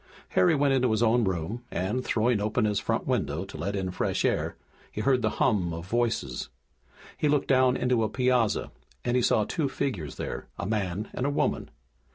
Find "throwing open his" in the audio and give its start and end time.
2.03-2.79